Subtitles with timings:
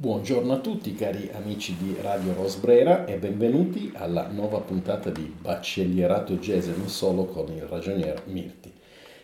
[0.00, 6.34] Buongiorno a tutti cari amici di Radio Rosbrera e benvenuti alla nuova puntata di Baccellierato
[6.34, 8.72] Jazz e non solo con il ragionier Mirti.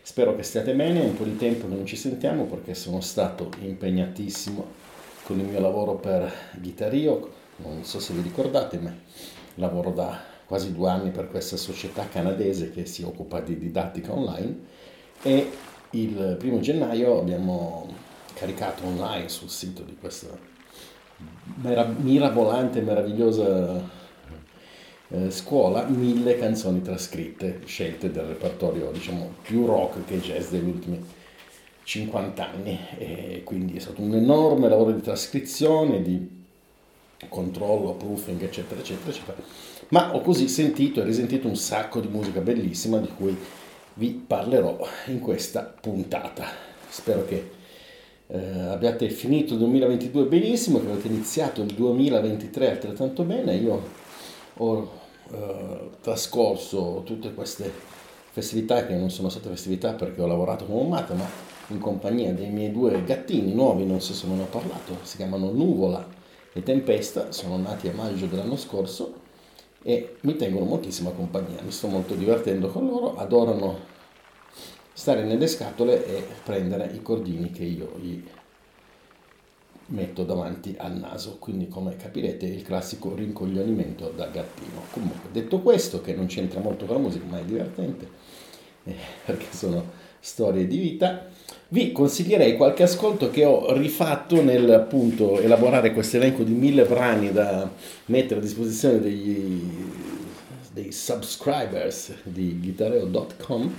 [0.03, 3.01] Spero che stiate bene, è un po' di tempo che non ci sentiamo perché sono
[3.01, 4.67] stato impegnatissimo
[5.23, 8.93] con il mio lavoro per Guitario, non so se vi ricordate ma
[9.55, 14.59] lavoro da quasi due anni per questa società canadese che si occupa di didattica online
[15.23, 15.51] e
[15.91, 17.87] il primo gennaio abbiamo
[18.35, 20.53] caricato online sul sito di questa
[22.01, 23.83] mirabolante, meravigliosa
[25.09, 31.05] eh, scuola, mille canzoni trascritte, scelte del repertorio diciamo più rock che jazz degli ultimi
[31.85, 36.43] 50 anni e quindi è stato un enorme lavoro di trascrizione, di
[37.29, 39.37] controllo, proofing, eccetera, eccetera, eccetera.
[39.89, 43.37] Ma ho così sentito e risentito un sacco di musica bellissima di cui
[43.95, 46.47] vi parlerò in questa puntata.
[46.89, 47.63] Spero che
[48.27, 53.55] eh, abbiate finito il 2022 benissimo, che avete iniziato il 2023 altrettanto bene.
[53.55, 53.83] Io
[54.57, 54.91] ho
[55.31, 57.71] eh, trascorso tutte queste
[58.31, 61.27] festività che non sono state festività perché ho lavorato come un matto, ma
[61.69, 65.17] in compagnia dei miei due gattini nuovi, non so se me ne ho parlato, si
[65.17, 66.07] chiamano Nuvola
[66.53, 69.23] e Tempesta, sono nati a maggio dell'anno scorso
[69.83, 73.93] e mi tengono moltissima compagnia, mi sto molto divertendo con loro, adorano
[74.95, 78.23] stare nelle scatole e prendere i cordini che io gli
[79.87, 84.83] metto davanti al naso, quindi come capirete il classico rincoglionimento da gattino.
[84.91, 88.09] Comunque, detto questo, che non c'entra molto con la musica, ma è divertente,
[88.85, 88.95] eh,
[89.27, 91.27] perché sono storie di vita,
[91.69, 97.33] vi consiglierei qualche ascolto che ho rifatto nel appunto elaborare questo elenco di mille brani
[97.33, 97.69] da
[98.07, 99.61] mettere a disposizione degli,
[100.73, 103.73] dei subscribers di guitareo.com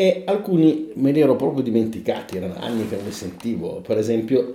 [0.00, 4.54] e alcuni me li ero proprio dimenticati, erano anni che non li sentivo, per esempio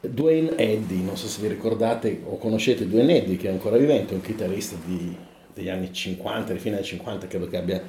[0.00, 4.14] Dwayne Eddy, non so se vi ricordate o conoscete Dwayne Eddy che è ancora vivente,
[4.14, 5.12] un chitarrista di,
[5.52, 7.82] degli anni 50, di fine anni 50, credo che abbia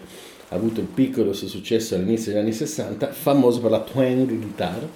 [0.48, 4.89] avuto il piccolo suo successo all'inizio degli anni 60, famoso per la twang guitar,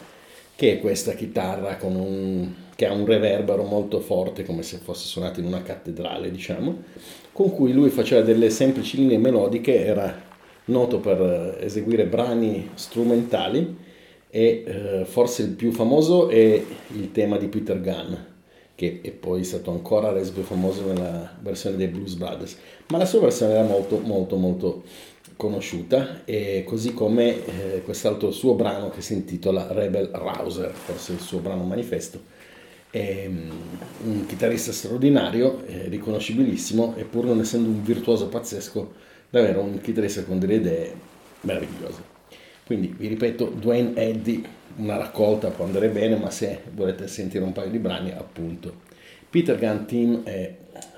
[0.56, 5.42] che è questa chitarra un, che ha un reverbero molto forte, come se fosse suonato
[5.42, 6.76] in una cattedrale, diciamo,
[7.32, 10.29] con cui lui faceva delle semplici linee melodiche, era
[10.70, 11.22] noto per
[11.60, 13.76] eh, eseguire brani strumentali
[14.30, 16.64] e eh, forse il più famoso è
[16.94, 18.14] il tema di Peter Gunn,
[18.76, 22.58] che è poi stato ancora reso più famoso nella versione dei Blues Brothers,
[22.90, 24.84] ma la sua versione era molto molto molto
[25.36, 31.20] conosciuta e così come eh, quest'altro suo brano che si intitola Rebel Rouser, forse il
[31.20, 32.38] suo brano manifesto.
[32.92, 33.52] È um,
[34.06, 38.92] un chitarrista straordinario, eh, riconoscibilissimo, e pur non essendo un virtuoso pazzesco,
[39.30, 40.94] davvero un chitarrista con delle idee
[41.42, 42.18] meravigliose.
[42.66, 44.46] Quindi vi ripeto, Dwayne Eddy,
[44.78, 48.88] una raccolta può andare bene, ma se volete sentire un paio di brani, appunto,
[49.30, 50.56] Peter Gunn Team e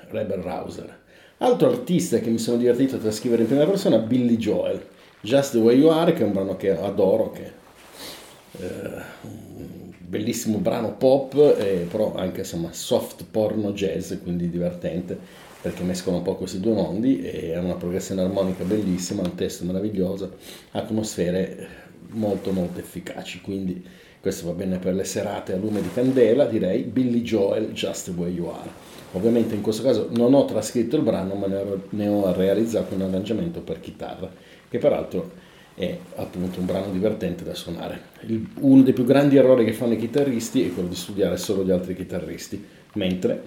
[0.09, 0.99] Rebel Rouser.
[1.37, 4.85] Altro artista che mi sono divertito a trascrivere in prima persona, Billy Joel,
[5.21, 9.91] Just the Way You Are, che è un brano che adoro, che è eh, un
[9.97, 15.17] bellissimo brano pop, eh, però anche insomma soft porno jazz, quindi divertente
[15.61, 19.63] perché mescolano un po' questi due mondi e hanno una progressione armonica bellissima, un testo
[19.65, 20.37] meraviglioso,
[20.71, 21.67] atmosfere
[22.09, 23.85] molto molto efficaci, quindi
[24.19, 28.19] questo va bene per le serate a lume di candela, direi Billy Joel, Just the
[28.19, 28.69] Way You Are.
[29.13, 31.47] Ovviamente in questo caso non ho trascritto il brano, ma
[31.89, 34.31] ne ho realizzato un arrangiamento per chitarra,
[34.69, 35.31] che peraltro
[35.73, 38.01] è appunto un brano divertente da suonare.
[38.27, 41.63] Il, uno dei più grandi errori che fanno i chitarristi è quello di studiare solo
[41.63, 42.63] gli altri chitarristi,
[42.93, 43.41] mentre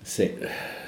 [0.00, 0.36] se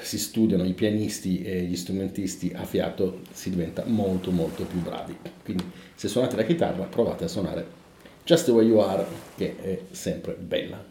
[0.09, 5.15] si studiano i pianisti e gli strumentisti a fiato si diventa molto molto più bravi.
[5.43, 7.63] Quindi se suonate la chitarra provate a suonare
[8.23, 9.05] Just the Way You Are
[9.37, 10.83] che è sempre bella.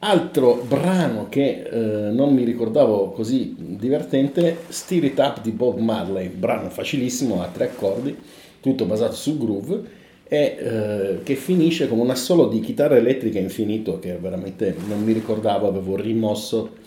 [0.00, 6.30] Altro brano che eh, non mi ricordavo così divertente, Steer It Up di Bob Marley,
[6.30, 8.16] brano facilissimo a tre accordi,
[8.58, 14.00] tutto basato sul groove e eh, che finisce con un assolo di chitarra elettrica infinito
[14.00, 16.78] che veramente non mi ricordavo, avevo rimosso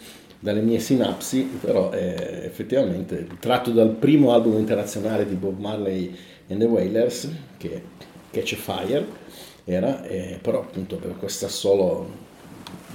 [0.43, 6.13] dalle mie sinapsi, però è effettivamente tratto dal primo album internazionale di Bob Marley
[6.49, 7.81] and the Wailers, che
[8.29, 9.07] Catch a Fire
[9.63, 12.09] era, eh, però appunto per questo assolo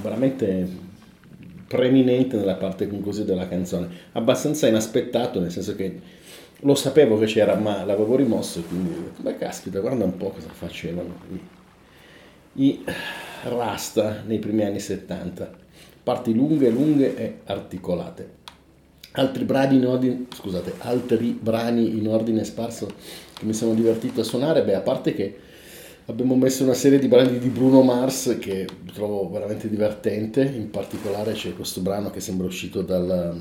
[0.03, 0.69] veramente
[1.67, 6.01] preeminente nella parte conclusiva della canzone, abbastanza inaspettato, nel senso che
[6.55, 11.15] lo sapevo che c'era, ma l'avevo rimosso, quindi beh caspita, guarda un po' cosa facevano
[12.53, 12.85] i, i
[13.45, 15.67] Rasta nei primi anni 70
[16.09, 18.37] parti lunghe, lunghe e articolate.
[19.13, 22.87] Altri brani in ordine, scusate, altri brani in ordine sparso
[23.35, 25.37] che mi sono divertito a suonare, beh, a parte che
[26.07, 31.35] abbiamo messo una serie di brani di Bruno Mars che trovo veramente divertente, in particolare
[31.35, 33.41] c'è questo brano che sembra uscito dalla uh,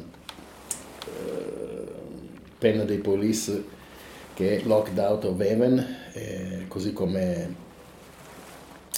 [2.58, 3.64] penna dei Police
[4.34, 7.56] che è Locked Out of Heaven, eh, così come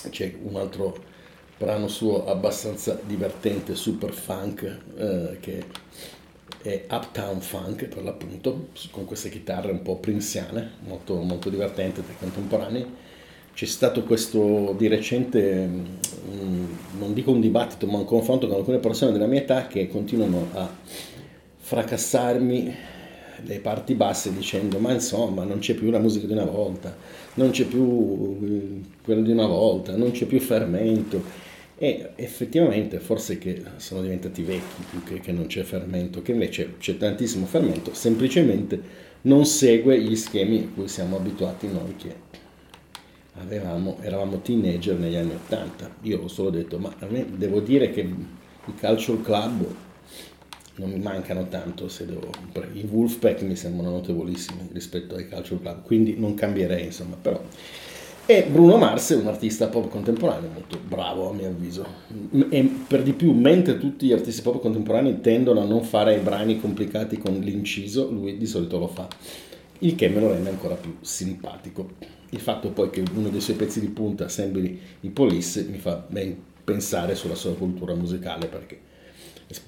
[0.10, 1.09] c'è un altro
[1.60, 5.66] brano suo abbastanza divertente, super funk, eh, che
[6.62, 12.16] è Uptown Funk per l'appunto, con queste chitarre un po' prinziane, molto, molto divertente dai
[12.18, 12.86] contemporanei.
[13.54, 15.70] C'è stato questo di recente,
[16.30, 19.90] um, non dico un dibattito, ma un confronto con alcune persone della mia età che
[19.90, 20.74] continuano a
[21.58, 22.76] fracassarmi
[23.44, 26.96] le parti basse dicendo ma insomma non c'è più la musica di una volta,
[27.36, 31.48] non c'è più eh, quello di una volta, non c'è più fermento
[31.82, 36.74] e effettivamente forse che sono diventati vecchi più che, che non c'è fermento, che invece
[36.78, 42.14] c'è tantissimo fermento, semplicemente non segue gli schemi a cui siamo abituati noi che
[43.36, 45.96] avevamo, eravamo teenager negli anni 80.
[46.02, 48.16] Io ho solo detto, ma a me devo dire che i
[48.66, 49.66] cultural club
[50.76, 52.30] non mi mancano tanto se devo...
[52.74, 57.42] I Wolfpack mi sembrano notevolissimi rispetto ai cultural club, quindi non cambierei insomma, però
[58.30, 61.84] e Bruno Mars è un artista pop contemporaneo molto bravo a mio avviso.
[62.52, 66.60] E per di più, mentre tutti gli artisti pop contemporanei tendono a non fare brani
[66.60, 69.08] complicati con l'inciso, lui di solito lo fa,
[69.80, 71.94] il che me lo rende ancora più simpatico.
[72.30, 76.06] Il fatto poi che uno dei suoi pezzi di punta sembri i Police mi fa
[76.08, 78.80] ben pensare sulla sua cultura musicale perché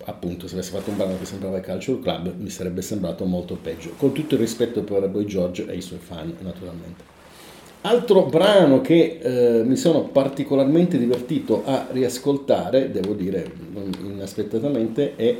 [0.06, 3.56] appunto se avesse fatto un brano che sembrava il Culture Club mi sarebbe sembrato molto
[3.56, 7.21] peggio con tutto il rispetto per Boy George e i suoi fan naturalmente
[7.84, 13.44] Altro brano che eh, mi sono particolarmente divertito a riascoltare, devo dire
[14.04, 15.36] inaspettatamente, è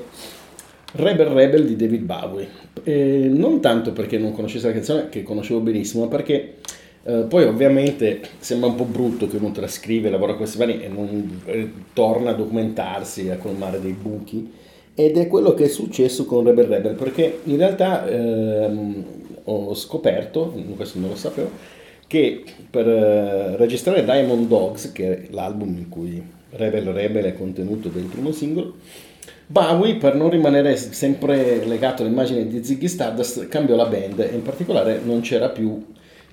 [0.94, 2.48] Rebel Rebel di David Bowie.
[2.84, 6.56] Eh, non tanto perché non conoscessi la canzone, che conoscevo benissimo, ma perché
[7.04, 11.42] eh, poi ovviamente sembra un po' brutto che uno trascrive, lavora questi brani e non
[11.46, 14.52] eh, torna a documentarsi, a colmare dei buchi.
[14.96, 19.04] Ed è quello che è successo con Rebel Rebel, perché in realtà ehm,
[19.44, 21.80] ho scoperto, questo non lo sapevo,
[22.12, 27.88] che per uh, registrare Diamond Dogs, che è l'album in cui Rebel Rebel è contenuto
[27.88, 28.76] del primo singolo,
[29.48, 34.42] Bowie, per non rimanere sempre legato all'immagine di Ziggy Stardust, cambiò la band e in
[34.42, 35.86] particolare non c'era più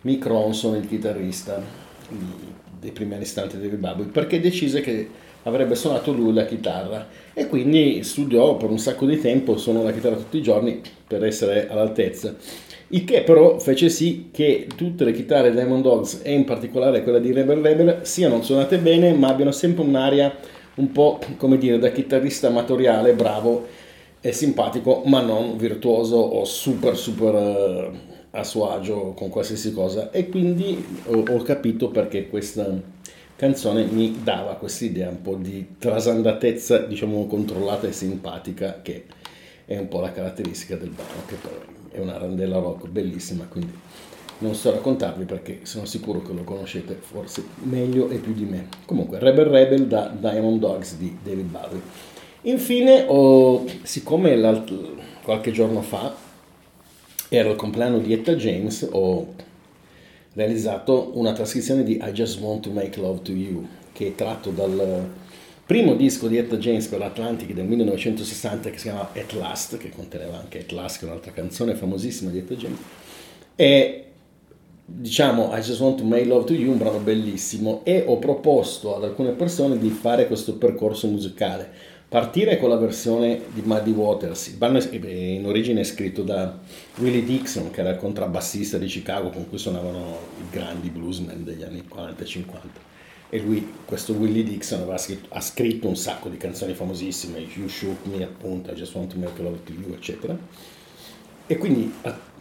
[0.02, 1.62] Mick Ronson, il chitarrista
[2.78, 5.08] dei primi anni istanti di David Bowie, perché decise che
[5.42, 7.06] avrebbe suonato lui la chitarra.
[7.32, 11.24] E quindi studiò per un sacco di tempo, suonò la chitarra tutti i giorni per
[11.24, 12.34] essere all'altezza.
[12.90, 17.18] Il che però fece sì che tutte le chitarre Diamond Dogs e in particolare quella
[17.18, 20.34] di Rebel Rebel siano suonate bene ma abbiano sempre un'aria
[20.76, 23.66] un po' come dire da chitarrista amatoriale bravo
[24.22, 30.10] e simpatico ma non virtuoso o super super uh, a suo agio con qualsiasi cosa
[30.10, 32.96] e quindi ho, ho capito perché questa
[33.36, 39.04] canzone mi dava questa idea un po' di trasandatezza diciamo controllata e simpatica che
[39.64, 43.72] è un po' la caratteristica del brano che poi è una randella rock bellissima, quindi
[44.38, 48.68] non so raccontarvi perché sono sicuro che lo conoscete forse meglio e più di me.
[48.86, 51.80] Comunque, Rebel Rebel da Diamond Dogs di David Bowie.
[52.42, 54.36] Infine, ho, siccome
[55.22, 56.14] qualche giorno fa
[57.28, 59.34] era il compleanno di Etta James, ho
[60.32, 64.50] realizzato una trascrizione di I Just Want to Make Love to You, che è tratto
[64.50, 65.06] dal
[65.66, 69.90] primo disco di Etta James per l'Atlantic del 1960 che si chiama At Last, che
[69.90, 72.78] conteneva anche At Last, che è un'altra canzone famosissima di Etta James,
[73.54, 74.04] e
[74.86, 78.96] diciamo I Just Want to Make Love to You, un brano bellissimo, e ho proposto
[78.96, 81.96] ad alcune persone di fare questo percorso musicale.
[82.08, 86.58] Partire con la versione di Muddy Waters, il brano in origine è scritto da
[86.96, 91.62] Willie Dixon, che era il contrabbassista di Chicago con cui suonavano i grandi bluesmen degli
[91.62, 92.86] anni 40 e 50
[93.30, 98.06] e lui, questo Willie Dixon, scritto, ha scritto un sacco di canzoni famosissime, You Shoot
[98.06, 100.36] Me, appunto, I Just Want to Make Love to You, eccetera.
[101.46, 101.92] E quindi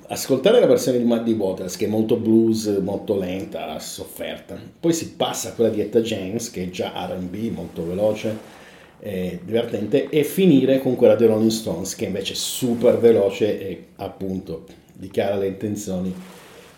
[0.07, 5.11] ascoltare la versione di Muddy Waters, che è molto blues, molto lenta, sofferta, poi si
[5.15, 8.65] passa a quella di Etta James, che è già RB, molto veloce,
[8.99, 13.85] eh, divertente, e finire con quella dei Rolling Stones, che invece è super veloce e
[13.97, 16.13] appunto dichiara le intenzioni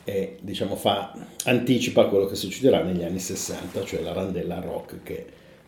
[0.04, 5.26] e diciamo, fa, anticipa quello che succederà negli anni 60, cioè la randella rock che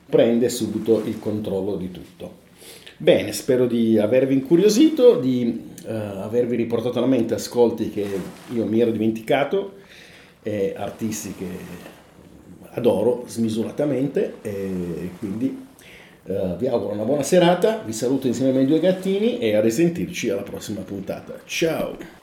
[0.07, 2.39] prende subito il controllo di tutto.
[2.97, 8.05] Bene, spero di avervi incuriosito, di uh, avervi riportato alla mente ascolti che
[8.53, 9.73] io mi ero dimenticato,
[10.43, 11.47] eh, artisti che
[12.73, 15.69] adoro smisuratamente e quindi
[16.31, 19.61] uh, vi auguro una buona serata, vi saluto insieme ai miei due gattini e a
[19.61, 21.33] risentirci alla prossima puntata.
[21.45, 22.20] Ciao!